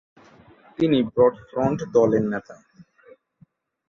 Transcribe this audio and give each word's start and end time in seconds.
তিনি 0.79 0.97
broad 1.11 1.35
front 1.49 1.79
দলের 1.95 2.23
নেতা। 2.31 2.55